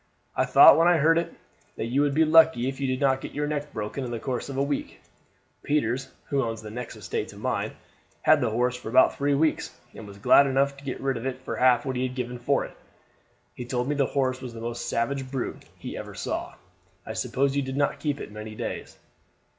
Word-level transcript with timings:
I 0.35 0.45
thought 0.45 0.77
when 0.79 0.87
I 0.87 0.97
heard 0.97 1.19
it; 1.19 1.31
that 1.75 1.85
you 1.85 2.01
would 2.01 2.15
be 2.15 2.25
lucky 2.25 2.67
if 2.67 2.79
you 2.81 2.87
did 2.87 2.99
not 2.99 3.21
get 3.21 3.33
your 3.35 3.45
neck 3.45 3.71
broken 3.71 4.03
in 4.03 4.09
the 4.09 4.19
course 4.19 4.49
of 4.49 4.57
a 4.57 4.63
week. 4.63 4.99
Peters, 5.61 6.09
who 6.29 6.41
owns 6.41 6.63
the 6.63 6.71
next 6.71 6.95
estate 6.95 7.27
to 7.27 7.37
mine, 7.37 7.73
had 8.23 8.41
the 8.41 8.49
horse 8.49 8.75
for 8.75 8.89
about 8.89 9.15
three 9.15 9.35
weeks, 9.35 9.77
and 9.93 10.07
was 10.07 10.17
glad 10.17 10.47
enough 10.47 10.75
to 10.77 10.83
get 10.83 10.99
rid 10.99 11.17
of 11.17 11.27
it 11.27 11.39
for 11.41 11.57
half 11.57 11.85
what 11.85 11.95
he 11.95 12.01
had 12.01 12.15
given 12.15 12.39
for 12.39 12.65
it. 12.65 12.75
He 13.53 13.63
told 13.63 13.87
me 13.87 13.93
the 13.93 14.07
horse 14.07 14.41
was 14.41 14.55
the 14.55 14.59
most 14.59 14.89
savage 14.89 15.29
brute 15.29 15.65
he 15.77 15.95
ever 15.95 16.15
saw. 16.15 16.55
I 17.05 17.13
suppose 17.13 17.55
you 17.55 17.61
did 17.61 17.77
not 17.77 17.99
keep 17.99 18.19
it 18.19 18.31
many 18.31 18.55
days?" 18.55 18.97